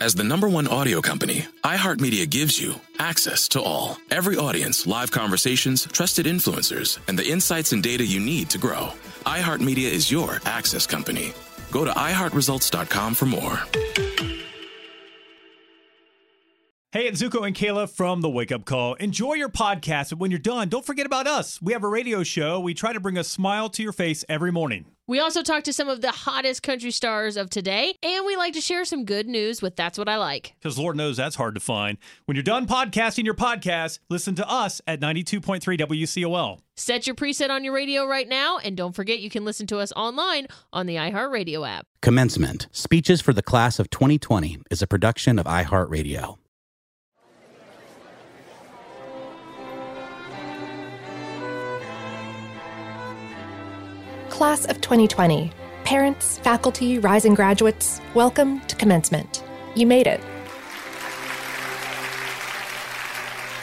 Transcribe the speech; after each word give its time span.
As 0.00 0.12
the 0.14 0.24
number 0.24 0.48
one 0.48 0.66
audio 0.66 1.00
company, 1.00 1.46
iHeartMedia 1.62 2.28
gives 2.28 2.60
you 2.60 2.74
access 2.98 3.46
to 3.48 3.62
all. 3.62 3.96
Every 4.10 4.36
audience, 4.36 4.88
live 4.88 5.12
conversations, 5.12 5.86
trusted 5.86 6.26
influencers, 6.26 6.98
and 7.06 7.16
the 7.16 7.26
insights 7.26 7.72
and 7.72 7.80
data 7.80 8.04
you 8.04 8.18
need 8.18 8.50
to 8.50 8.58
grow. 8.58 8.88
iHeartMedia 9.24 9.88
is 9.88 10.10
your 10.10 10.40
access 10.46 10.84
company. 10.84 11.32
Go 11.70 11.84
to 11.84 11.92
iHeartResults.com 11.92 13.14
for 13.14 13.26
more. 13.26 13.60
Hey, 16.90 17.06
it's 17.06 17.22
Zuko 17.22 17.46
and 17.46 17.54
Kayla 17.56 17.88
from 17.88 18.20
the 18.20 18.30
Wake 18.30 18.52
Up 18.52 18.64
Call. 18.64 18.94
Enjoy 18.94 19.34
your 19.34 19.48
podcast, 19.48 20.10
but 20.10 20.18
when 20.18 20.30
you're 20.30 20.38
done, 20.38 20.68
don't 20.68 20.84
forget 20.84 21.06
about 21.06 21.26
us. 21.28 21.60
We 21.62 21.72
have 21.72 21.82
a 21.84 21.88
radio 21.88 22.22
show. 22.24 22.58
We 22.60 22.74
try 22.74 22.92
to 22.92 23.00
bring 23.00 23.16
a 23.16 23.24
smile 23.24 23.68
to 23.70 23.82
your 23.82 23.92
face 23.92 24.24
every 24.28 24.52
morning. 24.52 24.86
We 25.06 25.20
also 25.20 25.42
talk 25.42 25.64
to 25.64 25.72
some 25.74 25.90
of 25.90 26.00
the 26.00 26.10
hottest 26.10 26.62
country 26.62 26.90
stars 26.90 27.36
of 27.36 27.50
today, 27.50 27.94
and 28.02 28.24
we 28.24 28.36
like 28.36 28.54
to 28.54 28.60
share 28.62 28.86
some 28.86 29.04
good 29.04 29.26
news 29.26 29.60
with 29.60 29.76
That's 29.76 29.98
What 29.98 30.08
I 30.08 30.16
Like. 30.16 30.54
Because 30.58 30.78
Lord 30.78 30.96
knows 30.96 31.18
that's 31.18 31.36
hard 31.36 31.54
to 31.56 31.60
find. 31.60 31.98
When 32.24 32.36
you're 32.36 32.42
done 32.42 32.66
podcasting 32.66 33.26
your 33.26 33.34
podcast, 33.34 33.98
listen 34.08 34.34
to 34.36 34.48
us 34.48 34.80
at 34.86 35.00
92.3 35.00 35.60
WCOL. 35.78 36.60
Set 36.76 37.06
your 37.06 37.14
preset 37.14 37.50
on 37.50 37.64
your 37.64 37.74
radio 37.74 38.06
right 38.06 38.26
now, 38.26 38.56
and 38.56 38.78
don't 38.78 38.94
forget 38.94 39.18
you 39.20 39.28
can 39.28 39.44
listen 39.44 39.66
to 39.66 39.78
us 39.78 39.92
online 39.94 40.46
on 40.72 40.86
the 40.86 40.96
iHeartRadio 40.96 41.68
app. 41.68 41.86
Commencement 42.00 42.68
Speeches 42.72 43.20
for 43.20 43.34
the 43.34 43.42
Class 43.42 43.78
of 43.78 43.90
2020 43.90 44.56
is 44.70 44.80
a 44.80 44.86
production 44.86 45.38
of 45.38 45.44
iHeartRadio. 45.44 46.38
Class 54.34 54.64
of 54.64 54.80
2020. 54.80 55.52
Parents, 55.84 56.38
faculty, 56.38 56.98
rising 56.98 57.34
graduates, 57.34 58.00
welcome 58.14 58.58
to 58.62 58.74
commencement. 58.74 59.44
You 59.76 59.86
made 59.86 60.08
it. 60.08 60.20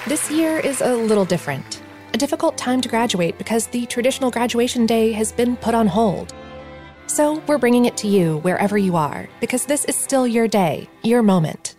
This 0.07 0.31
year 0.31 0.59
is 0.59 0.79
a 0.79 0.95
little 0.95 1.25
different. 1.25 1.81
A 2.13 2.17
difficult 2.17 2.57
time 2.57 2.79
to 2.79 2.87
graduate 2.87 3.37
because 3.37 3.67
the 3.67 3.85
traditional 3.87 4.31
graduation 4.31 4.85
day 4.85 5.11
has 5.11 5.33
been 5.33 5.57
put 5.57 5.75
on 5.75 5.87
hold. 5.87 6.33
So 7.05 7.43
we're 7.47 7.57
bringing 7.57 7.83
it 7.83 7.97
to 7.97 8.07
you 8.07 8.37
wherever 8.37 8.77
you 8.77 8.95
are 8.95 9.27
because 9.41 9.65
this 9.65 9.83
is 9.83 9.97
still 9.97 10.25
your 10.25 10.47
day, 10.47 10.87
your 11.03 11.21
moment. 11.21 11.75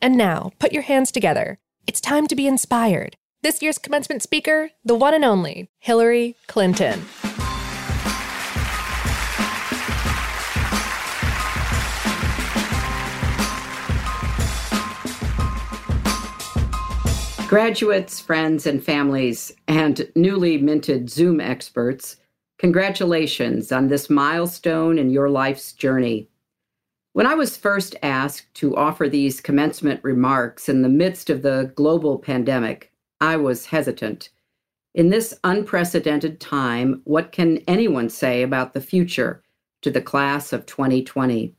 And 0.00 0.16
now, 0.16 0.52
put 0.58 0.72
your 0.72 0.82
hands 0.82 1.12
together. 1.12 1.58
It's 1.86 2.00
time 2.00 2.26
to 2.28 2.34
be 2.34 2.46
inspired. 2.46 3.16
This 3.42 3.60
year's 3.60 3.76
commencement 3.76 4.22
speaker, 4.22 4.70
the 4.82 4.94
one 4.94 5.12
and 5.12 5.26
only 5.26 5.68
Hillary 5.78 6.36
Clinton. 6.46 7.02
Graduates, 17.48 18.20
friends, 18.20 18.66
and 18.66 18.84
families, 18.84 19.54
and 19.66 20.06
newly 20.14 20.58
minted 20.58 21.08
Zoom 21.08 21.40
experts, 21.40 22.18
congratulations 22.58 23.72
on 23.72 23.88
this 23.88 24.10
milestone 24.10 24.98
in 24.98 25.08
your 25.08 25.30
life's 25.30 25.72
journey. 25.72 26.28
When 27.14 27.24
I 27.26 27.34
was 27.34 27.56
first 27.56 27.96
asked 28.02 28.52
to 28.56 28.76
offer 28.76 29.08
these 29.08 29.40
commencement 29.40 30.04
remarks 30.04 30.68
in 30.68 30.82
the 30.82 30.90
midst 30.90 31.30
of 31.30 31.40
the 31.40 31.72
global 31.74 32.18
pandemic, 32.18 32.92
I 33.18 33.38
was 33.38 33.64
hesitant. 33.64 34.28
In 34.94 35.08
this 35.08 35.40
unprecedented 35.42 36.40
time, 36.40 37.00
what 37.04 37.32
can 37.32 37.64
anyone 37.66 38.10
say 38.10 38.42
about 38.42 38.74
the 38.74 38.82
future 38.82 39.42
to 39.80 39.90
the 39.90 40.02
class 40.02 40.52
of 40.52 40.66
2020? 40.66 41.54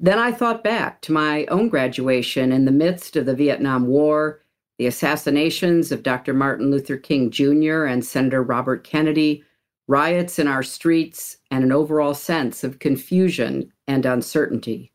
Then 0.00 0.18
I 0.18 0.32
thought 0.32 0.64
back 0.64 1.02
to 1.02 1.12
my 1.12 1.46
own 1.46 1.68
graduation 1.68 2.50
in 2.50 2.64
the 2.64 2.72
midst 2.72 3.14
of 3.14 3.26
the 3.26 3.36
Vietnam 3.36 3.86
War 3.86 4.40
the 4.78 4.86
assassinations 4.86 5.90
of 5.90 6.04
Dr. 6.04 6.32
Martin 6.32 6.70
Luther 6.70 6.96
King 6.96 7.30
Jr. 7.30 7.84
and 7.84 8.04
Senator 8.04 8.42
Robert 8.42 8.84
Kennedy, 8.84 9.44
riots 9.88 10.38
in 10.38 10.46
our 10.46 10.62
streets, 10.62 11.38
and 11.50 11.64
an 11.64 11.72
overall 11.72 12.14
sense 12.14 12.62
of 12.62 12.78
confusion 12.78 13.72
and 13.88 14.06
uncertainty. 14.06 14.92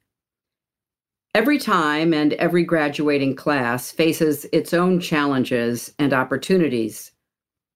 Every 1.35 1.57
time 1.57 2.13
and 2.13 2.33
every 2.33 2.63
graduating 2.63 3.35
class 3.35 3.91
faces 3.91 4.45
its 4.53 4.73
own 4.73 4.99
challenges 4.99 5.93
and 5.99 6.13
opportunities. 6.13 7.11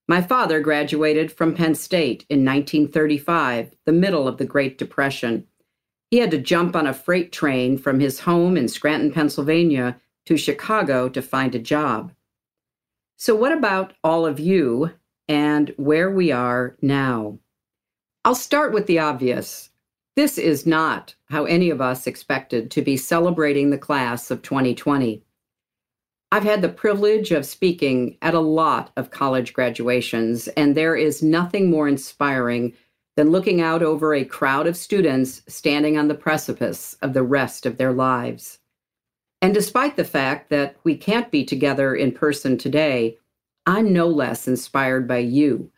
My 0.07 0.22
father 0.22 0.62
graduated 0.62 1.31
from 1.31 1.56
Penn 1.56 1.75
State 1.75 2.25
in 2.29 2.45
1935, 2.45 3.72
the 3.85 3.91
middle 3.91 4.28
of 4.28 4.38
the 4.38 4.45
Great 4.45 4.78
Depression. 4.78 5.45
He 6.12 6.19
had 6.19 6.31
to 6.31 6.38
jump 6.38 6.75
on 6.75 6.88
a 6.88 6.94
freight 6.94 7.34
train 7.34 7.78
from 7.78 8.00
his 8.00 8.22
home 8.22 8.56
in 8.56 8.69
Scranton, 8.69 9.12
Pennsylvania 9.12 10.00
to 10.28 10.38
Chicago 10.38 11.10
to 11.10 11.22
find 11.22 11.56
a 11.56 11.60
job. 11.60 12.12
So, 13.16 13.36
what 13.36 13.52
about 13.52 13.94
all 14.04 14.26
of 14.26 14.40
you 14.40 14.92
and 15.28 15.74
where 15.78 16.12
we 16.12 16.32
are 16.32 16.78
now? 16.82 17.40
I'll 18.24 18.36
start 18.36 18.74
with 18.74 18.88
the 18.88 19.00
obvious. 19.00 19.70
This 20.16 20.38
is 20.38 20.66
not 20.66 21.16
how 21.30 21.46
any 21.46 21.70
of 21.70 21.80
us 21.80 22.08
expected 22.08 22.70
to 22.72 22.82
be 22.82 22.98
celebrating 22.98 23.70
the 23.70 23.78
class 23.78 24.30
of 24.30 24.42
2020. 24.42 25.24
I've 26.32 26.44
had 26.44 26.62
the 26.62 26.70
privilege 26.70 27.32
of 27.32 27.46
speaking 27.46 28.18
at 28.22 28.34
a 28.34 28.40
lot 28.40 28.92
of 28.98 29.12
college 29.12 29.54
graduations, 29.54 30.50
and 30.50 30.76
there 30.76 30.96
is 30.96 31.24
nothing 31.24 31.70
more 31.70 31.88
inspiring 31.88 32.74
than 33.16 33.32
looking 33.32 33.62
out 33.62 33.82
over 33.82 34.14
a 34.14 34.26
crowd 34.26 34.68
of 34.68 34.76
students 34.76 35.42
standing 35.48 35.98
on 35.98 36.10
the 36.10 36.16
precipice 36.16 36.98
of 37.02 37.14
the 37.14 37.24
rest 37.24 37.66
of 37.66 37.78
their 37.78 37.94
lives. 37.94 38.60
And 39.42 39.53
despite 39.53 39.96
the 39.96 40.03
fact 40.03 40.50
that 40.50 40.75
we 40.84 40.98
can't 40.98 41.31
be 41.31 41.46
together 41.46 41.96
in 41.96 42.12
person 42.12 42.58
today, 42.58 43.18
I'm 43.66 43.94
no 43.94 44.08
less 44.08 44.48
inspired 44.48 45.08
by 45.08 45.20
you, 45.20 45.72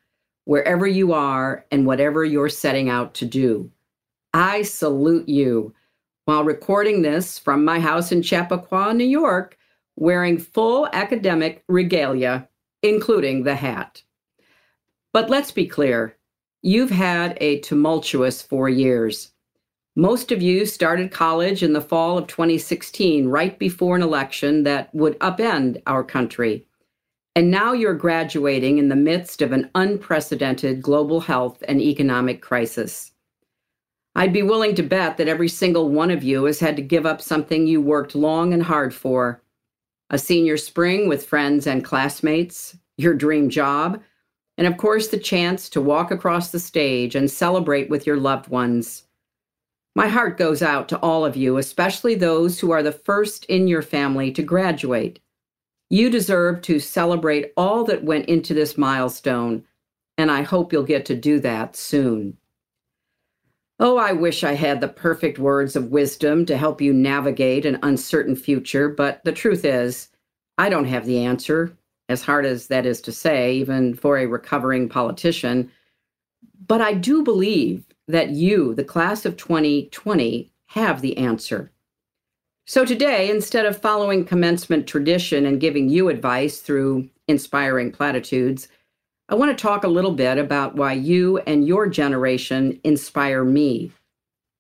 wherever 0.46 0.88
you 0.88 1.12
are 1.14 1.66
and 1.72 1.86
whatever 1.86 2.24
you're 2.24 2.50
setting 2.50 2.90
out 2.90 3.14
to 3.16 3.26
do. 3.26 3.72
I 4.34 4.62
salute 4.62 5.28
you 5.28 5.74
while 6.26 6.44
recording 6.44 7.02
this 7.02 7.40
from 7.40 7.66
my 7.66 7.80
house 7.80 8.12
in 8.12 8.22
Chappaqua, 8.22 8.94
New 8.94 9.04
York, 9.04 9.58
wearing 9.96 10.38
full 10.38 10.88
academic 10.94 11.64
regalia, 11.68 12.48
including 12.84 13.44
the 13.44 13.56
hat. 13.56 14.04
But 15.12 15.30
let's 15.30 15.52
be 15.52 15.68
clear 15.68 16.16
you've 16.62 16.92
had 16.92 17.38
a 17.42 17.60
tumultuous 17.62 18.42
four 18.42 18.70
years. 18.70 19.32
Most 19.96 20.32
of 20.32 20.42
you 20.42 20.66
started 20.66 21.12
college 21.12 21.64
in 21.64 21.74
the 21.74 21.82
fall 21.82 22.18
of 22.18 22.28
2016, 22.28 23.28
right 23.28 23.58
before 23.58 23.96
an 23.96 24.02
election 24.02 24.64
that 24.64 24.94
would 24.94 25.20
upend 25.20 25.82
our 25.88 26.04
country. 26.04 26.66
And 27.36 27.52
now 27.52 27.74
you're 27.74 27.94
graduating 27.94 28.78
in 28.78 28.90
the 28.90 28.96
midst 28.96 29.42
of 29.42 29.52
an 29.52 29.70
unprecedented 29.76 30.82
global 30.82 31.22
health 31.22 31.64
and 31.68 31.82
economic 31.82 32.42
crisis. 32.42 33.12
I'd 34.16 34.34
be 34.34 34.44
willing 34.44 34.76
to 34.76 34.84
bet 34.84 35.18
that 35.18 35.28
every 35.28 35.48
single 35.48 35.90
one 35.90 36.12
of 36.12 36.24
you 36.24 36.44
has 36.46 36.60
had 36.60 36.76
to 36.76 36.82
give 36.82 37.06
up 37.06 37.22
something 37.22 37.68
you 37.68 37.82
worked 37.82 38.16
long 38.16 38.54
and 38.54 38.64
hard 38.64 38.94
for 38.94 39.42
a 40.10 40.18
senior 40.18 40.58
spring 40.58 41.08
with 41.08 41.26
friends 41.26 41.68
and 41.68 41.84
classmates, 41.84 42.76
your 42.98 43.14
dream 43.14 43.50
job, 43.50 44.02
and 44.58 44.68
of 44.68 44.78
course, 44.78 45.08
the 45.08 45.18
chance 45.18 45.70
to 45.70 45.82
walk 45.82 46.12
across 46.12 46.52
the 46.52 46.60
stage 46.60 47.16
and 47.16 47.32
celebrate 47.32 47.90
with 47.90 48.06
your 48.06 48.18
loved 48.18 48.50
ones. 48.50 49.04
My 50.00 50.08
heart 50.08 50.38
goes 50.38 50.62
out 50.62 50.88
to 50.88 51.00
all 51.00 51.26
of 51.26 51.36
you, 51.36 51.58
especially 51.58 52.16
those 52.16 52.58
who 52.58 52.72
are 52.72 52.82
the 52.82 52.94
first 52.94 53.44
in 53.48 53.68
your 53.68 53.82
family 53.82 54.32
to 54.32 54.42
graduate. 54.42 55.20
You 55.90 56.10
deserve 56.10 56.62
to 56.62 56.80
celebrate 56.80 57.52
all 57.58 57.84
that 57.84 58.06
went 58.06 58.28
into 58.28 58.54
this 58.54 58.78
milestone, 58.78 59.66
and 60.18 60.32
I 60.32 60.44
hope 60.44 60.72
you'll 60.72 60.84
get 60.84 61.06
to 61.08 61.18
do 61.18 61.42
that 61.42 61.76
soon. 61.76 62.38
Oh, 63.78 63.98
I 63.98 64.14
wish 64.14 64.46
I 64.46 64.54
had 64.54 64.80
the 64.80 64.88
perfect 64.88 65.38
words 65.38 65.76
of 65.76 65.92
wisdom 65.92 66.46
to 66.46 66.56
help 66.56 66.80
you 66.80 66.94
navigate 66.94 67.66
an 67.66 67.80
uncertain 67.84 68.38
future, 68.38 68.88
but 68.88 69.22
the 69.26 69.34
truth 69.34 69.66
is, 69.66 70.08
I 70.58 70.70
don't 70.70 70.86
have 70.86 71.08
the 71.08 71.26
answer, 71.26 71.78
as 72.08 72.24
hard 72.24 72.46
as 72.46 72.68
that 72.68 72.86
is 72.86 73.02
to 73.02 73.12
say, 73.12 73.56
even 73.56 73.96
for 73.96 74.18
a 74.18 74.28
recovering 74.28 74.88
politician. 74.88 75.70
But 76.66 76.80
I 76.80 76.94
do 76.94 77.22
believe 77.22 77.89
that 78.10 78.32
you, 78.32 78.74
the 78.74 78.84
class 78.84 79.26
of 79.26 79.38
2020, 79.38 80.52
have 80.68 81.02
the 81.02 81.18
answer. 81.18 81.72
So 82.66 82.84
today, 82.84 83.30
instead 83.30 83.66
of 83.66 83.82
following 83.82 84.26
commencement 84.26 84.88
tradition 84.88 85.46
and 85.46 85.62
giving 85.62 85.90
you 85.90 86.10
advice 86.10 86.60
through 86.60 87.10
inspiring 87.28 87.92
platitudes, 87.92 88.68
I 89.30 89.36
want 89.36 89.56
to 89.56 89.62
talk 89.62 89.84
a 89.84 89.88
little 89.88 90.12
bit 90.12 90.40
about 90.40 90.76
why 90.76 90.94
you 90.94 91.38
and 91.40 91.68
your 91.68 91.88
generation 91.88 92.80
inspire 92.84 93.46
me 93.46 93.92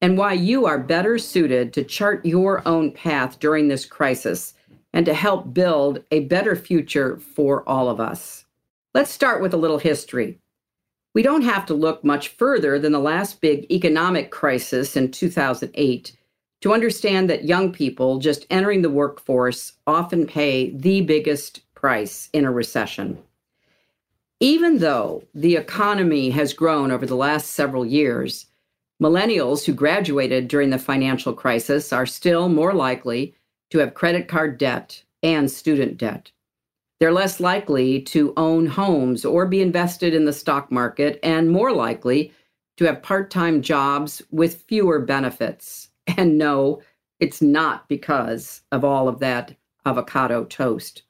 and 0.01 0.17
why 0.17 0.33
you 0.33 0.65
are 0.67 0.79
better 0.79 1.17
suited 1.17 1.73
to 1.73 1.83
chart 1.83 2.25
your 2.25 2.67
own 2.67 2.91
path 2.91 3.39
during 3.39 3.67
this 3.67 3.85
crisis 3.85 4.53
and 4.93 5.05
to 5.07 5.13
help 5.13 5.53
build 5.53 6.03
a 6.11 6.21
better 6.21 6.55
future 6.55 7.17
for 7.17 7.67
all 7.67 7.89
of 7.89 7.99
us. 7.99 8.45
Let's 8.93 9.11
start 9.11 9.41
with 9.41 9.53
a 9.53 9.57
little 9.57 9.79
history. 9.79 10.39
We 11.13 11.23
don't 11.23 11.41
have 11.41 11.65
to 11.67 11.73
look 11.73 12.03
much 12.03 12.29
further 12.29 12.77
than 12.77 12.91
the 12.91 12.99
last 12.99 13.41
big 13.41 13.71
economic 13.71 14.29
crisis 14.29 14.95
in 14.95 15.11
2008 15.11 16.15
to 16.61 16.73
understand 16.73 17.29
that 17.29 17.45
young 17.45 17.71
people 17.71 18.19
just 18.19 18.45
entering 18.49 18.81
the 18.81 18.89
workforce 18.89 19.73
often 19.87 20.27
pay 20.27 20.69
the 20.71 21.01
biggest 21.01 21.61
price 21.73 22.29
in 22.33 22.45
a 22.45 22.51
recession. 22.51 23.17
Even 24.39 24.77
though 24.77 25.23
the 25.33 25.55
economy 25.55 26.29
has 26.29 26.53
grown 26.53 26.91
over 26.91 27.05
the 27.05 27.15
last 27.15 27.51
several 27.51 27.85
years, 27.85 28.45
millennials 29.01 29.65
who 29.65 29.73
graduated 29.73 30.47
during 30.47 30.69
the 30.69 30.77
financial 30.77 31.33
crisis 31.33 31.91
are 31.91 32.05
still 32.05 32.49
more 32.49 32.73
likely 32.73 33.33
to 33.69 33.79
have 33.79 33.93
credit 33.93 34.27
card 34.27 34.57
debt 34.57 35.03
and 35.23 35.49
student 35.49 35.97
debt. 35.97 36.31
They're 36.99 37.13
less 37.13 37.39
likely 37.39 38.01
to 38.03 38.33
own 38.35 38.67
homes 38.67 39.23
or 39.23 39.45
be 39.45 39.61
invested 39.61 40.13
in 40.13 40.25
the 40.25 40.33
stock 40.33 40.71
market 40.71 41.19
and 41.23 41.49
more 41.49 41.71
likely 41.71 42.33
to 42.77 42.85
have 42.85 43.01
part 43.01 43.31
time 43.31 43.61
jobs 43.61 44.21
with 44.31 44.63
fewer 44.63 44.99
benefits 44.99 45.89
and 46.17 46.37
no, 46.37 46.81
it's 47.19 47.41
not 47.41 47.87
because 47.87 48.61
of 48.71 48.83
all 48.83 49.07
of 49.07 49.19
that 49.19 49.55
avocado 49.85 50.45
toast. 50.45 51.03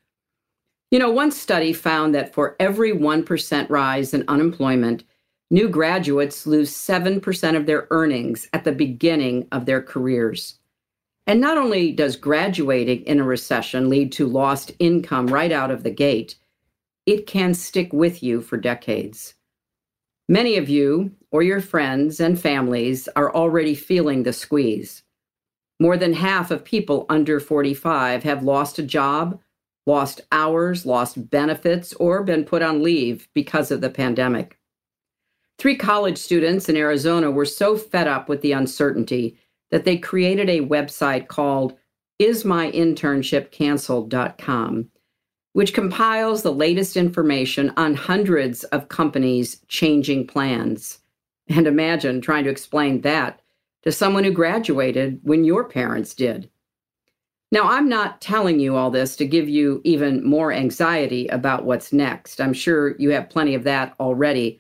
You 0.91 0.97
know, 0.97 1.12
one 1.12 1.31
study 1.31 1.71
found 1.71 2.15
that 2.15 2.33
for 2.33 2.56
every 2.59 2.91
1% 2.91 3.69
rise 3.69 4.13
in 4.13 4.24
unemployment, 4.27 5.03
new 5.51 5.69
graduates 5.69 6.47
lose 6.47 6.71
7% 6.71 7.56
of 7.56 7.68
their 7.68 7.88
earnings 7.91 8.50
at 8.53 8.63
the 8.63 8.71
beginning 8.71 9.47
of 9.51 9.65
their 9.65 9.81
careers. 9.83 10.57
And 11.29 11.39
not 11.39 11.59
only 11.59 11.91
does 11.91 12.15
graduating 12.15 13.03
in 13.03 13.19
a 13.19 13.23
recession 13.23 13.87
lead 13.87 14.11
to 14.13 14.25
lost 14.25 14.71
income 14.79 15.27
right 15.27 15.51
out 15.51 15.69
of 15.69 15.83
the 15.83 15.91
gate, 15.91 16.33
it 17.05 17.27
can 17.27 17.53
stick 17.53 17.93
with 17.93 18.23
you 18.23 18.41
for 18.41 18.57
decades. 18.57 19.35
Many 20.27 20.57
of 20.57 20.69
you, 20.69 21.11
or 21.29 21.43
your 21.43 21.61
friends 21.61 22.19
and 22.19 22.41
families, 22.41 23.07
are 23.15 23.31
already 23.31 23.75
feeling 23.75 24.23
the 24.23 24.33
squeeze. 24.33 25.03
More 25.79 25.97
than 25.97 26.13
half 26.13 26.49
of 26.49 26.65
people 26.65 27.05
under 27.09 27.39
45 27.39 28.23
have 28.23 28.41
lost 28.41 28.79
a 28.79 28.83
job, 28.83 29.39
lost 29.85 30.21
hours, 30.31 30.83
lost 30.83 31.29
benefits, 31.29 31.93
or 31.93 32.23
been 32.23 32.43
put 32.43 32.63
on 32.63 32.81
leave 32.81 33.29
because 33.35 33.69
of 33.69 33.81
the 33.81 33.91
pandemic. 33.91 34.57
Three 35.59 35.75
college 35.75 36.17
students 36.17 36.69
in 36.69 36.75
Arizona 36.75 37.29
were 37.29 37.45
so 37.45 37.77
fed 37.77 38.07
up 38.07 38.29
with 38.29 38.41
the 38.41 38.53
uncertainty 38.53 39.37
that 39.71 39.86
they 39.86 39.98
created 39.98 40.50
a 40.50 40.62
website 40.62 41.27
called 41.27 41.77
ismyinternshipcanceled.com 42.19 44.89
which 45.54 45.74
compiles 45.74 46.44
the 46.44 46.54
latest 46.54 46.95
information 46.95 47.71
on 47.75 47.95
hundreds 47.95 48.63
of 48.66 48.89
companies' 48.89 49.62
changing 49.68 50.27
plans. 50.27 51.00
And 51.48 51.66
imagine 51.66 52.21
trying 52.21 52.44
to 52.44 52.50
explain 52.50 53.01
that 53.01 53.42
to 53.83 53.92
someone 53.92 54.24
who 54.24 54.31
graduated 54.31 55.19
when 55.24 55.44
your 55.44 55.66
parents 55.66 56.13
did. 56.13 56.50
Now, 57.51 57.63
I'm 57.63 57.89
not 57.89 58.22
telling 58.22 58.60
you 58.60 58.75
all 58.75 58.92
this 58.92 59.15
to 59.15 59.25
give 59.25 59.50
you 59.50 59.81
even 59.83 60.24
more 60.24 60.54
anxiety 60.54 61.27
about 61.30 61.65
what's 61.65 61.92
next. 61.92 62.39
I'm 62.39 62.54
sure 62.54 62.95
you 62.98 63.10
have 63.10 63.31
plenty 63.31 63.56
of 63.56 63.63
that 63.63 63.95
already. 64.00 64.60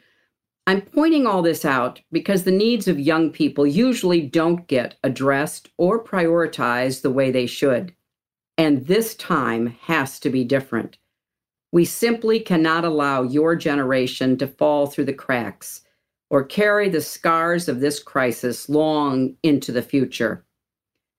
I'm 0.69 0.81
pointing 0.81 1.25
all 1.25 1.41
this 1.41 1.65
out 1.65 1.99
because 2.11 2.43
the 2.43 2.51
needs 2.51 2.87
of 2.87 2.99
young 2.99 3.31
people 3.31 3.65
usually 3.65 4.21
don't 4.21 4.67
get 4.67 4.99
addressed 5.03 5.67
or 5.77 6.03
prioritized 6.03 7.01
the 7.01 7.09
way 7.09 7.31
they 7.31 7.47
should. 7.47 7.91
And 8.55 8.85
this 8.85 9.15
time 9.15 9.75
has 9.81 10.19
to 10.19 10.29
be 10.29 10.43
different. 10.43 10.99
We 11.71 11.85
simply 11.85 12.39
cannot 12.39 12.85
allow 12.85 13.23
your 13.23 13.55
generation 13.55 14.37
to 14.37 14.45
fall 14.45 14.85
through 14.85 15.05
the 15.05 15.11
cracks 15.13 15.81
or 16.29 16.43
carry 16.43 16.87
the 16.87 17.01
scars 17.01 17.67
of 17.67 17.79
this 17.79 17.99
crisis 17.99 18.69
long 18.69 19.37
into 19.41 19.71
the 19.71 19.81
future. 19.81 20.45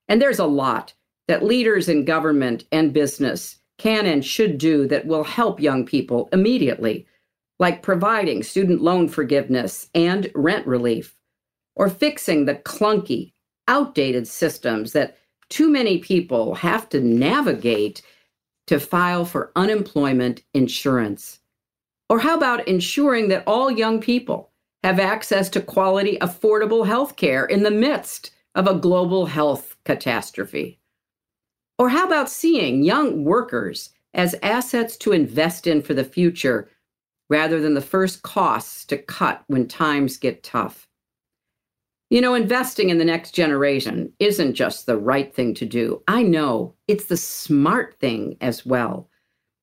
And 0.07 0.23
there's 0.23 0.39
a 0.39 0.47
lot 0.47 0.95
that 1.27 1.45
leaders 1.45 1.89
in 1.89 2.05
government 2.05 2.67
and 2.71 2.93
business 2.93 3.59
can 3.79 4.07
and 4.07 4.25
should 4.25 4.59
do 4.59 4.87
that 4.87 5.09
will 5.09 5.25
help 5.25 5.59
young 5.59 5.85
people 5.85 6.29
immediately, 6.33 7.05
like 7.61 7.83
providing 7.83 8.43
student 8.43 8.81
loan 8.81 9.07
forgiveness 9.09 9.89
and 9.95 10.31
rent 10.35 10.67
relief, 10.67 11.15
or 11.77 11.89
fixing 11.89 12.47
the 12.47 12.57
clunky, 12.57 13.33
outdated 13.69 14.27
systems 14.27 14.93
that 14.93 15.17
too 15.51 15.71
many 15.71 15.99
people 15.99 16.55
have 16.55 16.89
to 16.89 17.01
navigate 17.01 18.03
to 18.67 18.81
file 18.81 19.25
for 19.25 19.53
unemployment 19.57 20.43
insurance? 20.55 21.39
Or 22.09 22.19
how 22.19 22.37
about 22.37 22.67
ensuring 22.67 23.29
that 23.29 23.45
all 23.47 23.71
young 23.71 24.01
people 24.01 24.51
have 24.83 24.99
access 24.99 25.49
to 25.51 25.61
quality, 25.61 26.17
affordable 26.21 26.87
health 26.87 27.17
care 27.17 27.45
in 27.45 27.63
the 27.63 27.71
midst 27.71 28.31
of 28.55 28.67
a 28.67 28.75
global 28.75 29.27
health 29.27 29.77
catastrophe? 29.85 30.81
Or 31.79 31.89
how 31.89 32.07
about 32.07 32.31
seeing 32.31 32.83
young 32.83 33.25
workers 33.25 33.91
as 34.15 34.35
assets 34.43 34.97
to 34.99 35.13
invest 35.13 35.67
in 35.67 35.83
for 35.83 35.95
the 35.95 36.05
future 36.05 36.69
rather 37.31 37.61
than 37.61 37.73
the 37.73 37.81
first 37.81 38.23
costs 38.23 38.85
to 38.85 38.99
cut 38.99 39.43
when 39.47 39.67
times 39.67 40.19
get 40.19 40.43
tough? 40.43 40.87
You 42.11 42.21
know, 42.21 42.35
investing 42.35 42.91
in 42.91 42.99
the 42.99 43.05
next 43.05 43.31
generation 43.31 44.13
isn't 44.19 44.55
just 44.55 44.85
the 44.85 44.99
right 44.99 45.33
thing 45.33 45.55
to 45.55 45.65
do. 45.65 46.03
I 46.09 46.25
know 46.25 46.75
it's 46.89 47.05
the 47.05 47.17
smart 47.17 47.99
thing 48.01 48.37
as 48.41 48.67
well. 48.67 49.09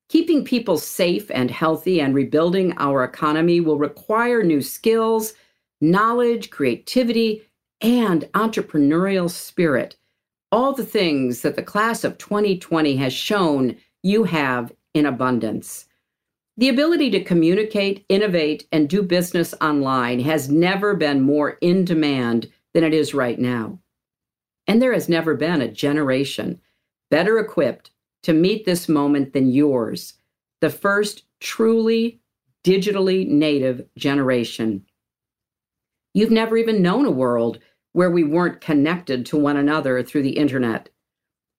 Keeping 0.08 0.46
people 0.46 0.78
safe 0.78 1.30
and 1.30 1.52
healthy 1.52 2.00
and 2.00 2.16
rebuilding 2.16 2.74
our 2.78 3.04
economy 3.04 3.60
will 3.60 3.78
require 3.78 4.42
new 4.42 4.62
skills, 4.62 5.34
knowledge, 5.82 6.50
creativity, 6.50 7.44
and 7.82 8.24
entrepreneurial 8.34 9.30
spirit. 9.30 9.98
All 10.50 10.72
the 10.72 10.86
things 10.86 11.42
that 11.42 11.58
the 11.58 11.64
class 11.64 12.06
of 12.06 12.18
2020 12.18 12.96
has 12.96 13.12
shown 13.12 13.76
you 14.02 14.24
have 14.24 14.72
in 14.94 15.06
abundance. 15.06 15.87
The 16.58 16.70
ability 16.70 17.12
to 17.12 17.24
communicate, 17.24 18.04
innovate, 18.10 18.68
and 18.72 18.90
do 18.90 19.04
business 19.04 19.54
online 19.62 20.20
has 20.22 20.50
never 20.50 20.96
been 20.96 21.22
more 21.22 21.52
in 21.62 21.86
demand 21.86 22.50
than 22.74 22.84
it 22.84 22.96
is 22.96 23.14
right 23.14 23.38
now. 23.38 23.80
And 24.66 24.82
there 24.82 24.94
has 24.94 25.08
never 25.08 25.36
been 25.36 25.62
a 25.62 25.72
generation 25.72 26.60
better 27.12 27.38
equipped 27.38 27.92
to 28.24 28.34
meet 28.34 28.66
this 28.66 28.90
moment 28.90 29.34
than 29.34 29.52
yours, 29.52 30.16
the 30.60 30.70
first 30.70 31.24
truly 31.40 32.20
digitally 32.64 33.28
native 33.28 33.86
generation. 33.96 34.84
You've 36.14 36.32
never 36.32 36.58
even 36.58 36.82
known 36.82 37.06
a 37.06 37.12
world 37.12 37.60
where 37.94 38.12
we 38.12 38.24
weren't 38.24 38.62
connected 38.62 39.26
to 39.28 39.38
one 39.38 39.58
another 39.58 40.02
through 40.04 40.24
the 40.24 40.38
internet. 40.38 40.90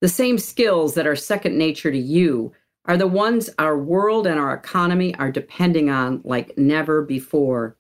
The 0.01 0.09
same 0.09 0.39
skills 0.39 0.95
that 0.95 1.07
are 1.07 1.17
second 1.17 1.57
nature 1.57 1.91
to 1.91 1.99
you 1.99 2.53
are 2.85 2.97
the 2.97 3.07
ones 3.07 3.51
our 3.59 3.79
world 3.79 4.27
and 4.27 4.39
our 4.39 4.55
economy 4.55 5.15
are 5.17 5.31
depending 5.31 5.91
on 5.91 6.21
like 6.25 6.57
never 6.57 7.03
before. 7.03 7.77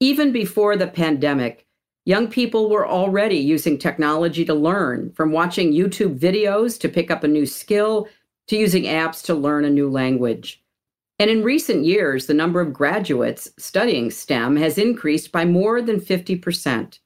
Even 0.00 0.32
before 0.32 0.76
the 0.76 0.86
pandemic, 0.86 1.66
young 2.04 2.28
people 2.28 2.70
were 2.70 2.86
already 2.86 3.36
using 3.36 3.78
technology 3.78 4.44
to 4.44 4.54
learn, 4.54 5.12
from 5.14 5.32
watching 5.32 5.72
YouTube 5.72 6.18
videos 6.18 6.78
to 6.80 6.88
pick 6.88 7.10
up 7.10 7.24
a 7.24 7.28
new 7.28 7.46
skill 7.46 8.08
to 8.48 8.56
using 8.56 8.84
apps 8.84 9.22
to 9.24 9.34
learn 9.34 9.64
a 9.64 9.70
new 9.70 9.90
language. 9.90 10.62
And 11.18 11.30
in 11.30 11.42
recent 11.42 11.84
years, 11.84 12.26
the 12.26 12.34
number 12.34 12.60
of 12.60 12.72
graduates 12.72 13.48
studying 13.58 14.10
STEM 14.10 14.56
has 14.56 14.78
increased 14.78 15.32
by 15.32 15.44
more 15.44 15.80
than 15.80 15.98
50%. 15.98 16.98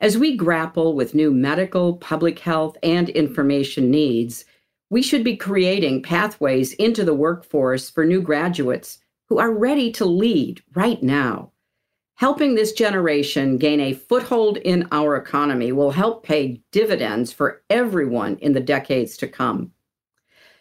As 0.00 0.16
we 0.16 0.36
grapple 0.36 0.94
with 0.94 1.14
new 1.14 1.32
medical, 1.32 1.96
public 1.96 2.38
health, 2.38 2.76
and 2.84 3.08
information 3.08 3.90
needs, 3.90 4.44
we 4.90 5.02
should 5.02 5.22
be 5.22 5.36
creating 5.36 6.02
pathways 6.02 6.72
into 6.74 7.04
the 7.04 7.14
workforce 7.14 7.90
for 7.90 8.04
new 8.04 8.20
graduates 8.20 8.98
who 9.28 9.38
are 9.38 9.52
ready 9.52 9.92
to 9.92 10.04
lead 10.04 10.62
right 10.74 11.02
now. 11.02 11.52
Helping 12.14 12.54
this 12.54 12.72
generation 12.72 13.58
gain 13.58 13.80
a 13.80 13.92
foothold 13.92 14.56
in 14.56 14.88
our 14.90 15.16
economy 15.16 15.70
will 15.70 15.92
help 15.92 16.24
pay 16.24 16.60
dividends 16.72 17.32
for 17.32 17.62
everyone 17.70 18.36
in 18.38 18.52
the 18.52 18.60
decades 18.60 19.16
to 19.16 19.28
come. 19.28 19.70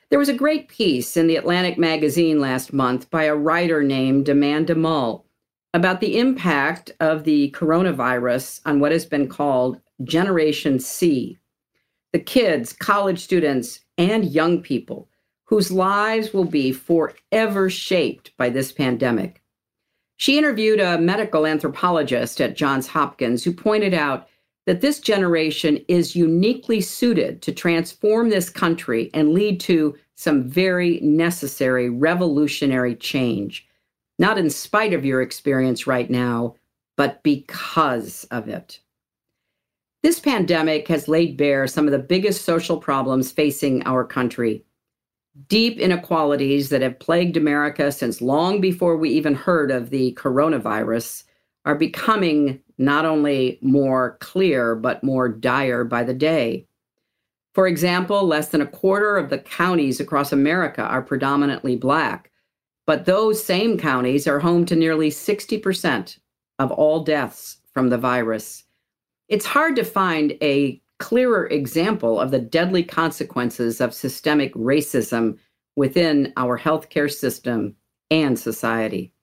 There 0.10 0.20
was 0.20 0.30
a 0.30 0.34
great 0.34 0.68
piece 0.68 1.18
in 1.18 1.28
the 1.28 1.36
Atlantic 1.36 1.78
magazine 1.78 2.40
last 2.40 2.72
month 2.74 3.10
by 3.10 3.24
a 3.24 3.36
writer 3.36 3.82
named 3.82 4.30
Amanda 4.30 4.76
Mull 4.76 5.26
about 5.74 6.00
the 6.00 6.18
impact 6.18 6.92
of 7.00 7.24
the 7.24 7.52
coronavirus 7.52 8.62
on 8.66 8.80
what 8.80 8.92
has 8.92 9.06
been 9.06 9.28
called 9.28 9.82
Generation 10.04 10.80
C, 10.80 11.38
the 12.18 12.24
kids, 12.24 12.74
college 12.74 13.20
students, 13.20 13.82
and 14.00 14.26
young 14.26 14.60
people 14.60 15.08
whose 15.44 15.72
lives 15.72 16.34
will 16.34 16.46
be 16.46 16.72
forever 16.72 17.70
shaped 17.70 18.36
by 18.38 18.50
this 18.50 18.72
pandemic. 18.72 19.44
She 20.16 20.36
interviewed 20.36 20.80
a 20.80 20.98
medical 20.98 21.46
anthropologist 21.46 22.42
at 22.42 22.56
Johns 22.56 22.88
Hopkins 22.88 23.44
who 23.44 23.54
pointed 23.54 23.94
out 23.94 24.28
that 24.66 24.82
this 24.82 25.00
generation 25.00 25.78
is 25.88 26.16
uniquely 26.16 26.82
suited 26.82 27.44
to 27.44 27.52
transform 27.52 28.30
this 28.30 28.50
country 28.50 29.12
and 29.14 29.36
lead 29.36 29.60
to 29.60 29.96
some 30.16 30.50
very 30.50 31.00
necessary 31.02 31.88
revolutionary 31.88 32.96
change, 32.96 33.68
not 34.18 34.40
in 34.40 34.50
spite 34.50 34.94
of 34.96 35.06
your 35.06 35.22
experience 35.22 35.86
right 35.86 36.10
now, 36.10 36.56
but 36.96 37.22
because 37.22 38.24
of 38.32 38.50
it. 38.50 38.80
This 40.08 40.22
pandemic 40.22 40.88
has 40.88 41.10
laid 41.10 41.36
bare 41.36 41.68
some 41.68 41.86
of 41.86 41.92
the 41.92 42.00
biggest 42.00 42.46
social 42.46 42.78
problems 42.78 43.30
facing 43.30 43.86
our 43.86 44.06
country. 44.06 44.64
Deep 45.50 45.78
inequalities 45.80 46.70
that 46.70 46.82
have 46.82 46.98
plagued 46.98 47.36
America 47.36 47.92
since 47.92 48.22
long 48.22 48.62
before 48.62 48.96
we 48.96 49.10
even 49.10 49.36
heard 49.36 49.70
of 49.70 49.90
the 49.90 50.14
coronavirus 50.14 51.26
are 51.66 51.76
becoming 51.76 52.62
not 52.78 53.04
only 53.04 53.60
more 53.62 54.18
clear, 54.22 54.76
but 54.76 55.04
more 55.04 55.28
dire 55.28 55.84
by 55.84 56.04
the 56.04 56.14
day. 56.14 56.66
For 57.54 57.68
example, 57.68 58.26
less 58.26 58.48
than 58.48 58.62
a 58.62 58.66
quarter 58.66 59.18
of 59.18 59.30
the 59.30 59.40
counties 59.40 60.00
across 60.00 60.32
America 60.32 60.84
are 60.84 61.02
predominantly 61.02 61.76
Black, 61.76 62.32
but 62.86 63.04
those 63.04 63.44
same 63.44 63.78
counties 63.78 64.26
are 64.26 64.40
home 64.40 64.66
to 64.68 64.76
nearly 64.78 65.10
60% 65.10 66.18
of 66.60 66.72
all 66.72 67.04
deaths 67.04 67.58
from 67.74 67.90
the 67.90 67.98
virus. 67.98 68.64
It's 69.30 69.46
hard 69.46 69.76
to 69.76 69.84
find 69.84 70.38
a 70.42 70.82
clearer 71.00 71.48
example 71.48 72.20
of 72.20 72.32
the 72.32 72.40
deadly 72.40 72.84
consequences 72.84 73.82
of 73.82 73.94
systemic 73.94 74.54
racism 74.56 75.38
within 75.76 76.34
our 76.38 76.58
healthcare 76.58 77.12
system 77.12 77.76
and 78.10 78.40
society. 78.40 79.14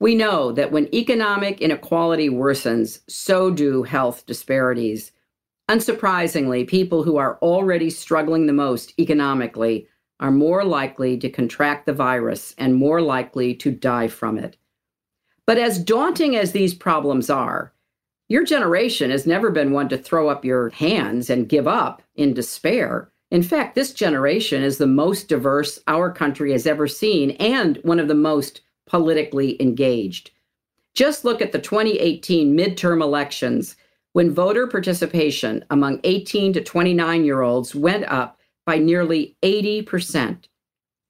We 0.00 0.14
know 0.14 0.50
that 0.52 0.72
when 0.72 0.94
economic 0.94 1.60
inequality 1.60 2.28
worsens, 2.28 3.00
so 3.08 3.50
do 3.50 3.82
health 3.82 4.26
disparities. 4.26 5.12
Unsurprisingly, 5.70 6.66
people 6.66 7.02
who 7.04 7.16
are 7.16 7.38
already 7.40 7.90
struggling 7.90 8.46
the 8.46 8.52
most 8.52 8.98
economically 8.98 9.86
are 10.18 10.30
more 10.30 10.64
likely 10.64 11.16
to 11.18 11.30
contract 11.30 11.86
the 11.86 11.92
virus 11.92 12.54
and 12.58 12.74
more 12.74 13.00
likely 13.00 13.54
to 13.54 13.70
die 13.70 14.08
from 14.08 14.38
it. 14.38 14.56
But 15.46 15.58
as 15.58 15.82
daunting 15.82 16.36
as 16.36 16.52
these 16.52 16.74
problems 16.74 17.30
are, 17.30 17.72
your 18.30 18.44
generation 18.44 19.10
has 19.10 19.26
never 19.26 19.50
been 19.50 19.72
one 19.72 19.88
to 19.88 19.98
throw 19.98 20.28
up 20.28 20.44
your 20.44 20.70
hands 20.70 21.28
and 21.28 21.48
give 21.48 21.66
up 21.66 22.00
in 22.14 22.32
despair. 22.32 23.10
In 23.32 23.42
fact, 23.42 23.74
this 23.74 23.92
generation 23.92 24.62
is 24.62 24.78
the 24.78 24.86
most 24.86 25.28
diverse 25.28 25.80
our 25.88 26.12
country 26.12 26.52
has 26.52 26.64
ever 26.64 26.86
seen 26.86 27.32
and 27.32 27.78
one 27.82 27.98
of 27.98 28.06
the 28.06 28.14
most 28.14 28.60
politically 28.86 29.60
engaged. 29.60 30.30
Just 30.94 31.24
look 31.24 31.42
at 31.42 31.50
the 31.50 31.58
2018 31.58 32.56
midterm 32.56 33.02
elections 33.02 33.74
when 34.12 34.32
voter 34.32 34.68
participation 34.68 35.64
among 35.70 35.98
18 36.04 36.52
to 36.52 36.62
29 36.62 37.24
year 37.24 37.42
olds 37.42 37.74
went 37.74 38.04
up 38.04 38.38
by 38.64 38.78
nearly 38.78 39.36
80%. 39.42 40.44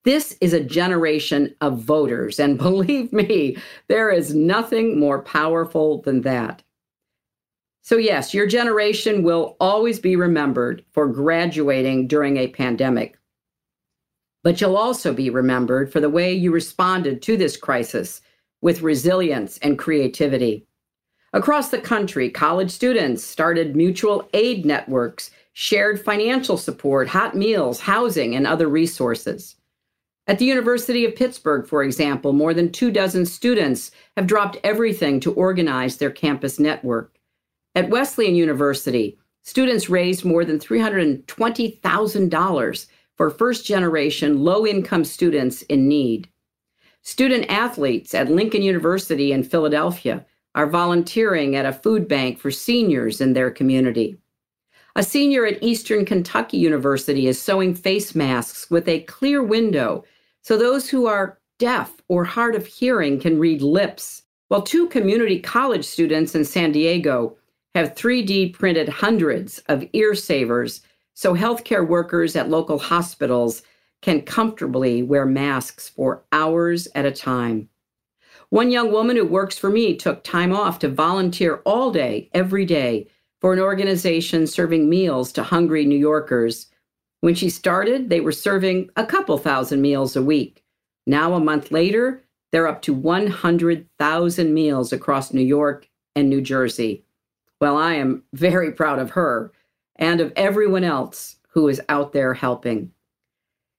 This 0.04 0.38
is 0.40 0.54
a 0.54 0.64
generation 0.64 1.54
of 1.60 1.82
voters, 1.82 2.38
and 2.38 2.56
believe 2.58 3.12
me, 3.12 3.58
there 3.88 4.08
is 4.08 4.34
nothing 4.34 4.98
more 4.98 5.20
powerful 5.20 6.00
than 6.00 6.22
that. 6.22 6.62
So, 7.82 7.96
yes, 7.96 8.34
your 8.34 8.46
generation 8.46 9.22
will 9.22 9.56
always 9.58 9.98
be 9.98 10.16
remembered 10.16 10.84
for 10.92 11.08
graduating 11.08 12.08
during 12.08 12.36
a 12.36 12.48
pandemic 12.48 13.16
but 14.42 14.60
you'll 14.60 14.76
also 14.76 15.12
be 15.12 15.30
remembered 15.30 15.92
for 15.92 16.00
the 16.00 16.10
way 16.10 16.32
you 16.32 16.50
responded 16.50 17.20
to 17.22 17.36
this 17.36 17.56
crisis 17.56 18.22
with 18.62 18.82
resilience 18.82 19.58
and 19.58 19.78
creativity. 19.78 20.66
Across 21.32 21.70
the 21.70 21.80
country, 21.80 22.28
college 22.28 22.70
students 22.70 23.22
started 23.22 23.76
mutual 23.76 24.28
aid 24.34 24.66
networks, 24.66 25.30
shared 25.52 26.02
financial 26.02 26.56
support, 26.56 27.08
hot 27.08 27.36
meals, 27.36 27.80
housing, 27.80 28.34
and 28.34 28.46
other 28.46 28.68
resources. 28.68 29.56
At 30.26 30.38
the 30.38 30.44
University 30.44 31.04
of 31.04 31.16
Pittsburgh, 31.16 31.66
for 31.66 31.82
example, 31.82 32.32
more 32.32 32.54
than 32.54 32.72
two 32.72 32.90
dozen 32.90 33.26
students 33.26 33.90
have 34.16 34.26
dropped 34.26 34.58
everything 34.64 35.20
to 35.20 35.32
organize 35.34 35.96
their 35.96 36.10
campus 36.10 36.58
network. 36.58 37.12
At 37.74 37.90
Wesleyan 37.90 38.34
University, 38.34 39.18
students 39.42 39.88
raised 39.88 40.24
more 40.24 40.44
than 40.44 40.58
$320,000 40.58 42.86
for 43.16 43.30
first 43.30 43.64
generation 43.64 44.42
low 44.42 44.66
income 44.66 45.04
students 45.04 45.62
in 45.62 45.86
need. 45.86 46.28
Student 47.02 47.46
athletes 47.48 48.12
at 48.14 48.30
Lincoln 48.30 48.62
University 48.62 49.32
in 49.32 49.44
Philadelphia 49.44 50.26
are 50.54 50.66
volunteering 50.66 51.54
at 51.54 51.64
a 51.64 51.72
food 51.72 52.08
bank 52.08 52.38
for 52.38 52.50
seniors 52.50 53.20
in 53.20 53.34
their 53.34 53.50
community. 53.50 54.16
A 54.96 55.04
senior 55.04 55.46
at 55.46 55.62
Eastern 55.62 56.04
Kentucky 56.04 56.56
University 56.56 57.28
is 57.28 57.40
sewing 57.40 57.74
face 57.74 58.16
masks 58.16 58.68
with 58.68 58.88
a 58.88 59.02
clear 59.02 59.42
window 59.42 60.04
so 60.42 60.56
those 60.56 60.88
who 60.88 61.06
are 61.06 61.38
deaf 61.58 62.00
or 62.08 62.24
hard 62.24 62.54
of 62.54 62.66
hearing 62.66 63.20
can 63.20 63.38
read 63.38 63.62
lips, 63.62 64.22
while 64.48 64.62
two 64.62 64.88
community 64.88 65.38
college 65.38 65.84
students 65.84 66.34
in 66.34 66.44
San 66.44 66.72
Diego 66.72 67.36
have 67.74 67.94
3D 67.94 68.52
printed 68.52 68.88
hundreds 68.88 69.58
of 69.68 69.84
ear 69.92 70.14
savers 70.14 70.82
so 71.14 71.34
healthcare 71.34 71.86
workers 71.86 72.34
at 72.34 72.48
local 72.48 72.78
hospitals 72.78 73.62
can 74.02 74.22
comfortably 74.22 75.02
wear 75.02 75.26
masks 75.26 75.88
for 75.88 76.24
hours 76.32 76.88
at 76.94 77.04
a 77.04 77.10
time. 77.10 77.68
One 78.48 78.70
young 78.70 78.90
woman 78.90 79.16
who 79.16 79.26
works 79.26 79.58
for 79.58 79.70
me 79.70 79.96
took 79.96 80.24
time 80.24 80.52
off 80.52 80.78
to 80.78 80.88
volunteer 80.88 81.56
all 81.66 81.92
day, 81.92 82.30
every 82.32 82.64
day, 82.64 83.06
for 83.40 83.52
an 83.52 83.60
organization 83.60 84.46
serving 84.46 84.88
meals 84.88 85.30
to 85.32 85.42
hungry 85.42 85.84
New 85.84 85.98
Yorkers. 85.98 86.66
When 87.20 87.34
she 87.34 87.50
started, 87.50 88.08
they 88.08 88.20
were 88.20 88.32
serving 88.32 88.90
a 88.96 89.06
couple 89.06 89.38
thousand 89.38 89.82
meals 89.82 90.16
a 90.16 90.22
week. 90.22 90.64
Now, 91.06 91.34
a 91.34 91.40
month 91.40 91.70
later, 91.70 92.24
they're 92.50 92.66
up 92.66 92.82
to 92.82 92.94
100,000 92.94 94.54
meals 94.54 94.92
across 94.92 95.32
New 95.32 95.42
York 95.42 95.88
and 96.16 96.28
New 96.28 96.40
Jersey. 96.40 97.04
Well, 97.60 97.76
I 97.76 97.94
am 97.94 98.24
very 98.32 98.72
proud 98.72 98.98
of 98.98 99.10
her 99.10 99.52
and 99.96 100.20
of 100.20 100.32
everyone 100.34 100.84
else 100.84 101.36
who 101.48 101.68
is 101.68 101.80
out 101.88 102.12
there 102.12 102.32
helping. 102.32 102.90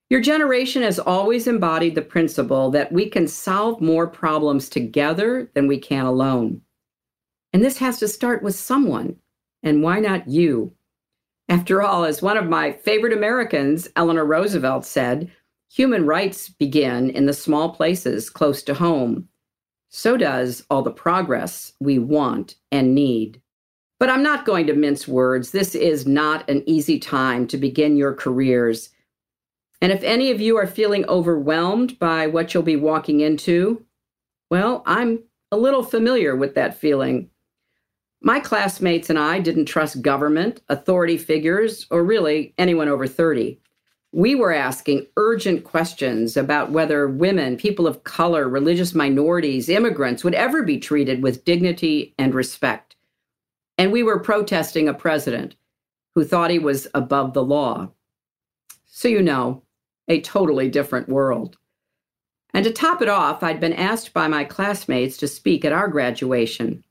Your 0.10 0.22
generation 0.22 0.84
has 0.84 1.00
always 1.00 1.48
embodied 1.48 1.96
the 1.96 2.02
principle 2.02 2.70
that 2.72 2.92
we 2.92 3.10
can 3.10 3.28
solve 3.28 3.82
more 3.82 4.08
problems 4.08 4.70
together 4.70 5.50
than 5.54 5.68
we 5.68 5.78
can 5.78 6.06
alone. 6.06 6.62
And 7.54 7.64
this 7.64 7.78
has 7.80 7.98
to 8.00 8.08
start 8.08 8.44
with 8.44 8.56
someone. 8.56 9.16
And 9.64 9.82
why 9.82 10.00
not 10.00 10.28
you? 10.28 10.74
After 11.50 11.82
all, 11.82 12.04
as 12.04 12.22
one 12.22 12.38
of 12.38 12.48
my 12.48 12.72
favorite 12.72 13.14
Americans, 13.14 13.88
Eleanor 13.96 14.26
Roosevelt, 14.26 14.86
said, 14.86 15.32
human 15.72 16.06
rights 16.06 16.50
begin 16.50 17.10
in 17.10 17.26
the 17.26 17.34
small 17.34 17.70
places 17.70 18.30
close 18.30 18.62
to 18.64 18.74
home. 18.74 19.28
So 19.90 20.18
does 20.18 20.66
all 20.70 20.82
the 20.82 20.92
progress 20.92 21.74
we 21.80 22.00
want 22.00 22.56
and 22.72 22.94
need. 22.94 23.41
But 24.02 24.10
I'm 24.10 24.24
not 24.24 24.46
going 24.46 24.66
to 24.66 24.74
mince 24.74 25.08
words. 25.08 25.52
This 25.52 25.76
is 25.76 26.08
not 26.08 26.50
an 26.50 26.64
easy 26.66 26.98
time 26.98 27.46
to 27.46 27.56
begin 27.56 27.96
your 27.96 28.16
careers. 28.16 28.90
And 29.80 29.92
if 29.92 30.02
any 30.02 30.32
of 30.32 30.42
you 30.42 30.58
are 30.58 30.66
feeling 30.66 31.06
overwhelmed 31.06 32.00
by 32.00 32.26
what 32.26 32.52
you'll 32.52 32.64
be 32.64 32.76
walking 32.76 33.20
into, 33.20 33.86
well, 34.50 34.82
I'm 34.88 35.20
a 35.52 35.58
little 35.58 35.84
familiar 35.84 36.36
with 36.36 36.56
that 36.56 36.80
feeling. 36.80 37.30
My 38.24 38.40
classmates 38.40 39.12
and 39.12 39.20
I 39.20 39.38
didn't 39.38 39.66
trust 39.66 40.02
government, 40.02 40.62
authority 40.68 41.20
figures, 41.20 41.86
or 41.92 42.04
really 42.04 42.56
anyone 42.58 42.88
over 42.88 43.06
30. 43.06 43.60
We 44.12 44.34
were 44.34 44.52
asking 44.52 45.06
urgent 45.16 45.64
questions 45.64 46.36
about 46.36 46.72
whether 46.72 47.08
women, 47.08 47.56
people 47.56 47.86
of 47.86 48.04
color, 48.04 48.50
religious 48.50 48.96
minorities, 48.96 49.70
immigrants 49.70 50.24
would 50.24 50.34
ever 50.34 50.64
be 50.64 50.80
treated 50.80 51.22
with 51.22 51.46
dignity 51.46 52.16
and 52.18 52.34
respect. 52.34 52.91
And 53.78 53.92
we 53.92 54.04
were 54.04 54.20
protesting 54.20 54.88
a 54.88 54.94
president 54.94 55.56
who 56.14 56.24
thought 56.24 56.52
he 56.52 56.60
was 56.60 56.88
above 56.94 57.34
the 57.34 57.44
law. 57.44 57.90
So, 58.86 59.08
you 59.08 59.22
know, 59.22 59.64
a 60.08 60.22
totally 60.22 60.70
different 60.70 61.10
world. 61.10 61.58
And 62.54 62.66
to 62.66 62.72
top 62.72 63.02
it 63.02 63.08
off, 63.08 63.44
I'd 63.44 63.62
been 63.62 63.74
asked 63.74 64.14
by 64.14 64.28
my 64.28 64.44
classmates 64.44 65.18
to 65.18 65.28
speak 65.28 65.64
at 65.64 65.72
our 65.72 65.88
graduation. 65.88 66.84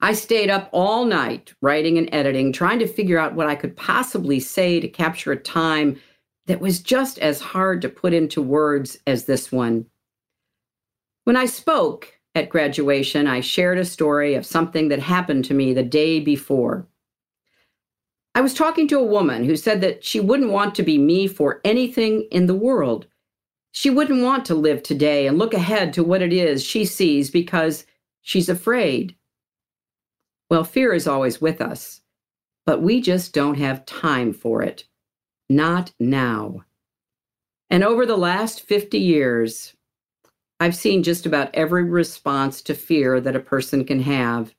I 0.00 0.12
stayed 0.12 0.50
up 0.50 0.68
all 0.72 1.04
night 1.04 1.54
writing 1.60 1.96
and 1.98 2.12
editing, 2.12 2.52
trying 2.52 2.80
to 2.80 2.86
figure 2.86 3.18
out 3.18 3.34
what 3.34 3.46
I 3.46 3.54
could 3.54 3.76
possibly 3.76 4.40
say 4.40 4.80
to 4.80 4.88
capture 4.88 5.32
a 5.32 5.36
time 5.36 6.00
that 6.46 6.60
was 6.60 6.80
just 6.80 7.18
as 7.20 7.40
hard 7.40 7.80
to 7.82 7.88
put 7.88 8.12
into 8.12 8.42
words 8.42 8.98
as 9.06 9.24
this 9.24 9.50
one. 9.50 9.86
When 11.24 11.36
I 11.36 11.46
spoke, 11.46 12.13
at 12.34 12.48
graduation, 12.48 13.26
I 13.26 13.40
shared 13.40 13.78
a 13.78 13.84
story 13.84 14.34
of 14.34 14.44
something 14.44 14.88
that 14.88 14.98
happened 14.98 15.44
to 15.46 15.54
me 15.54 15.72
the 15.72 15.82
day 15.82 16.20
before. 16.20 16.86
I 18.34 18.40
was 18.40 18.54
talking 18.54 18.88
to 18.88 18.98
a 18.98 19.04
woman 19.04 19.44
who 19.44 19.56
said 19.56 19.80
that 19.82 20.04
she 20.04 20.18
wouldn't 20.18 20.50
want 20.50 20.74
to 20.74 20.82
be 20.82 20.98
me 20.98 21.28
for 21.28 21.60
anything 21.64 22.26
in 22.32 22.46
the 22.46 22.54
world. 22.54 23.06
She 23.70 23.90
wouldn't 23.90 24.22
want 24.22 24.44
to 24.46 24.54
live 24.56 24.82
today 24.82 25.28
and 25.28 25.38
look 25.38 25.54
ahead 25.54 25.92
to 25.92 26.02
what 26.02 26.22
it 26.22 26.32
is 26.32 26.64
she 26.64 26.84
sees 26.84 27.30
because 27.30 27.86
she's 28.22 28.48
afraid. 28.48 29.14
Well, 30.50 30.64
fear 30.64 30.92
is 30.92 31.06
always 31.06 31.40
with 31.40 31.60
us, 31.60 32.00
but 32.66 32.82
we 32.82 33.00
just 33.00 33.32
don't 33.32 33.58
have 33.58 33.86
time 33.86 34.32
for 34.32 34.62
it. 34.62 34.84
Not 35.48 35.92
now. 36.00 36.64
And 37.70 37.84
over 37.84 38.06
the 38.06 38.16
last 38.16 38.62
50 38.62 38.98
years, 38.98 39.74
I've 40.64 40.74
seen 40.74 41.02
just 41.02 41.26
about 41.26 41.50
every 41.52 41.84
response 41.84 42.62
to 42.62 42.74
fear 42.74 43.20
that 43.20 43.36
a 43.36 43.40
person 43.40 43.84
can 43.84 44.00
have. 44.00 44.54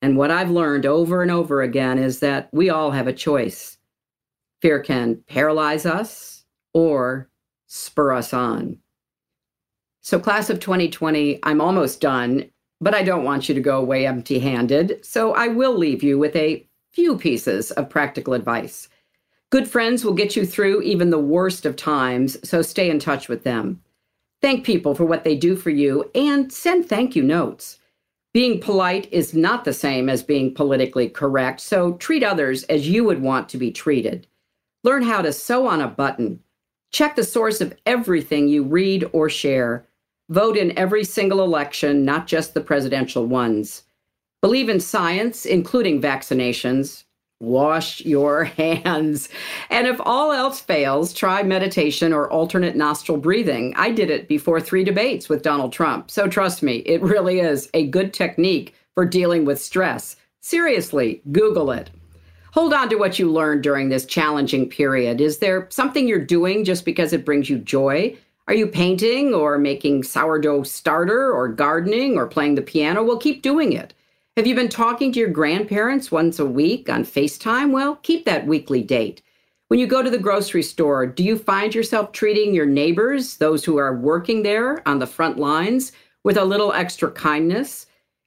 And 0.00 0.16
what 0.16 0.30
I've 0.30 0.52
learned 0.52 0.86
over 0.86 1.20
and 1.20 1.32
over 1.32 1.62
again 1.62 1.98
is 1.98 2.20
that 2.20 2.48
we 2.52 2.70
all 2.70 2.92
have 2.92 3.08
a 3.08 3.12
choice. 3.12 3.76
Fear 4.62 4.78
can 4.84 5.24
paralyze 5.26 5.84
us 5.84 6.44
or 6.74 7.28
spur 7.66 8.12
us 8.12 8.32
on. 8.32 8.78
So, 10.00 10.20
class 10.20 10.48
of 10.48 10.60
2020, 10.60 11.40
I'm 11.42 11.60
almost 11.60 12.00
done, 12.00 12.48
but 12.80 12.94
I 12.94 13.02
don't 13.02 13.24
want 13.24 13.48
you 13.48 13.54
to 13.56 13.60
go 13.60 13.78
away 13.78 14.06
empty 14.06 14.38
handed. 14.38 15.04
So, 15.04 15.34
I 15.34 15.48
will 15.48 15.76
leave 15.76 16.04
you 16.04 16.20
with 16.20 16.36
a 16.36 16.64
few 16.92 17.18
pieces 17.18 17.72
of 17.72 17.90
practical 17.90 18.34
advice. 18.34 18.88
Good 19.50 19.66
friends 19.66 20.04
will 20.04 20.14
get 20.14 20.36
you 20.36 20.46
through 20.46 20.82
even 20.82 21.10
the 21.10 21.18
worst 21.18 21.66
of 21.66 21.74
times, 21.74 22.38
so 22.48 22.62
stay 22.62 22.88
in 22.88 23.00
touch 23.00 23.28
with 23.28 23.42
them. 23.42 23.80
Thank 24.42 24.64
people 24.64 24.94
for 24.94 25.04
what 25.04 25.24
they 25.24 25.36
do 25.36 25.56
for 25.56 25.70
you 25.70 26.10
and 26.14 26.52
send 26.52 26.88
thank 26.88 27.14
you 27.14 27.22
notes. 27.22 27.78
Being 28.32 28.60
polite 28.60 29.12
is 29.12 29.34
not 29.34 29.64
the 29.64 29.72
same 29.72 30.08
as 30.08 30.22
being 30.22 30.54
politically 30.54 31.08
correct, 31.08 31.60
so 31.60 31.94
treat 31.94 32.22
others 32.22 32.62
as 32.64 32.88
you 32.88 33.04
would 33.04 33.20
want 33.20 33.48
to 33.50 33.58
be 33.58 33.72
treated. 33.72 34.26
Learn 34.84 35.02
how 35.02 35.20
to 35.20 35.32
sew 35.32 35.66
on 35.66 35.80
a 35.80 35.88
button 35.88 36.40
Check 36.92 37.14
the 37.14 37.24
source 37.24 37.60
of 37.60 37.76
everything 37.86 38.48
you 38.48 38.64
read 38.64 39.08
or 39.12 39.30
share. 39.30 39.86
Vote 40.28 40.56
in 40.56 40.76
every 40.76 41.04
single 41.04 41.42
election, 41.42 42.04
not 42.04 42.26
just 42.26 42.54
the 42.54 42.60
presidential 42.60 43.26
ones. 43.26 43.84
Believe 44.42 44.68
in 44.68 44.80
science, 44.80 45.46
including 45.46 46.00
vaccinations. 46.00 47.04
Wash 47.40 48.00
your 48.02 48.44
hands. 48.56 49.28
And 49.70 49.86
if 49.86 50.00
all 50.04 50.32
else 50.32 50.60
fails, 50.60 51.12
try 51.12 51.42
meditation 51.42 52.12
or 52.12 52.30
alternate 52.30 52.76
nostril 52.76 53.18
breathing. 53.18 53.74
I 53.76 53.90
did 53.90 54.10
it 54.10 54.28
before 54.28 54.60
three 54.60 54.84
debates 54.84 55.28
with 55.28 55.42
Donald 55.42 55.72
Trump. 55.72 56.10
So 56.10 56.28
trust 56.28 56.62
me, 56.62 56.76
it 56.86 57.02
really 57.02 57.40
is 57.40 57.68
a 57.74 57.86
good 57.88 58.12
technique 58.12 58.74
for 58.94 59.04
dealing 59.04 59.44
with 59.44 59.60
stress. 59.60 60.16
Seriously, 60.40 61.22
Google 61.32 61.70
it 61.70 61.90
hold 62.52 62.72
on 62.72 62.88
to 62.88 62.96
what 62.96 63.18
you 63.18 63.30
learned 63.30 63.62
during 63.62 63.88
this 63.88 64.06
challenging 64.06 64.68
period. 64.68 65.20
Is 65.20 65.38
there 65.38 65.66
something 65.70 66.08
you're 66.08 66.24
doing 66.24 66.64
just 66.64 66.84
because 66.84 67.12
it 67.12 67.24
brings 67.24 67.48
you 67.48 67.58
joy? 67.58 68.16
Are 68.48 68.54
you 68.54 68.66
painting 68.66 69.32
or 69.32 69.58
making 69.58 70.02
sourdough 70.02 70.64
starter 70.64 71.32
or 71.32 71.48
gardening 71.48 72.16
or 72.16 72.26
playing 72.26 72.56
the 72.56 72.62
piano? 72.62 73.04
Well, 73.04 73.18
keep 73.18 73.42
doing 73.42 73.72
it. 73.72 73.94
Have 74.40 74.46
you 74.46 74.54
been 74.54 74.70
talking 74.70 75.12
to 75.12 75.18
your 75.18 75.28
grandparents 75.28 76.10
once 76.10 76.38
a 76.38 76.46
week 76.46 76.88
on 76.88 77.04
FaceTime? 77.04 77.72
Well, 77.72 77.96
keep 77.96 78.24
that 78.24 78.46
weekly 78.46 78.82
date. 78.82 79.20
When 79.68 79.78
you 79.78 79.86
go 79.86 80.02
to 80.02 80.08
the 80.08 80.16
grocery 80.16 80.62
store, 80.62 81.06
do 81.06 81.22
you 81.22 81.36
find 81.36 81.74
yourself 81.74 82.12
treating 82.12 82.54
your 82.54 82.64
neighbors, 82.64 83.36
those 83.36 83.66
who 83.66 83.76
are 83.76 83.94
working 83.94 84.42
there 84.42 84.82
on 84.88 84.98
the 84.98 85.06
front 85.06 85.36
lines, 85.36 85.92
with 86.24 86.38
a 86.38 86.44
little 86.46 86.72
extra 86.72 87.10
kindness? 87.10 87.84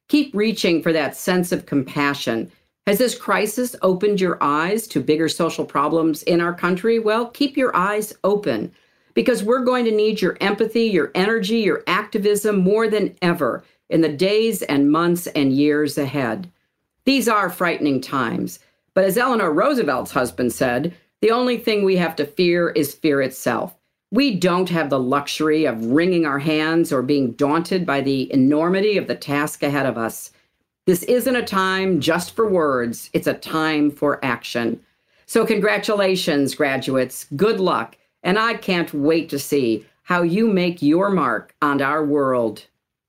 Keep 0.08 0.36
reaching 0.36 0.84
for 0.84 0.94
that 0.94 1.18
sense 1.18 1.52
of 1.52 1.66
compassion 1.66 2.52
has 2.86 3.00
this 3.00 3.18
crisis 3.18 3.76
opened 3.82 4.22
your 4.22 4.38
eyes 4.40 4.86
to 4.90 5.02
bigger 5.02 5.28
social 5.28 5.66
problems 5.66 6.22
in 6.22 6.42
our 6.42 6.54
country? 6.54 7.00
Well, 7.00 7.26
keep 7.26 7.58
your 7.58 7.76
eyes 7.76 8.14
open 8.24 8.72
because 9.16 9.44
we're 9.44 9.66
going 9.66 9.86
to 9.86 9.92
need 9.92 10.22
your 10.22 10.38
empathy, 10.42 10.84
your 10.84 11.10
energy, 11.16 11.58
your 11.58 11.84
activism 11.88 12.58
more 12.58 12.88
than 12.88 13.16
ever 13.24 13.64
in 13.94 14.02
the 14.02 14.10
days 14.10 14.64
and 14.64 14.92
months 14.92 15.28
and 15.28 15.54
years 15.54 16.00
ahead. 16.00 16.52
These 17.06 17.30
are 17.30 17.48
frightening 17.48 18.02
times, 18.02 18.58
but 18.96 19.06
as 19.06 19.20
Eleanor 19.20 19.54
Roosevelt's 19.54 20.12
husband 20.12 20.52
said, 20.52 20.96
the 21.22 21.30
only 21.30 21.58
thing 21.58 21.86
we 21.86 21.96
have 21.98 22.16
to 22.16 22.26
fear 22.26 22.72
is 22.72 22.96
fear 22.96 23.22
itself. 23.22 23.76
We 24.12 24.36
don't 24.36 24.70
have 24.70 24.90
the 24.90 25.00
luxury 25.00 25.66
of 25.66 25.86
wringing 25.86 26.26
our 26.26 26.40
hands 26.40 26.92
or 26.92 27.04
being 27.04 27.34
daunted 27.34 27.86
by 27.86 28.02
the 28.02 28.34
enormity 28.34 28.98
of 28.98 29.06
the 29.06 29.16
task 29.16 29.62
ahead 29.62 29.86
of 29.86 29.98
us. 29.98 30.32
This 30.88 31.04
isn't 31.04 31.36
a 31.36 31.46
time 31.46 32.02
just 32.02 32.36
for 32.36 32.50
words, 32.50 33.12
it's 33.14 33.28
a 33.28 33.36
time 33.36 33.92
for 33.92 34.24
action. 34.26 34.80
So, 35.28 35.46
congratulations, 35.46 36.56
graduates. 36.56 37.28
Good 37.36 37.60
luck. 37.60 37.96
And 38.24 38.40
I 38.40 38.56
can't 38.56 38.92
wait 38.92 39.30
to 39.30 39.40
see 39.40 39.86
how 40.02 40.24
you 40.24 40.48
make 40.48 40.82
your 40.82 41.12
mark 41.12 41.56
on 41.62 41.80
our 41.80 42.04
world. 42.04 42.66